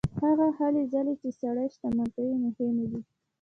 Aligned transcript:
هغه 0.21 0.47
هلې 0.57 0.81
ځلې 0.93 1.13
چې 1.21 1.29
سړی 1.39 1.65
شتمن 1.73 2.07
کوي 2.15 2.35
مهمې 2.43 2.85
دي. 2.91 3.01